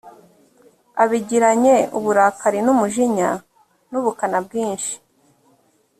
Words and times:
abigiranye 1.03 1.75
uburakari 1.97 2.59
n’umujinya 2.65 3.29
n’ubukana 3.91 4.37
bwinshi, 4.45 4.93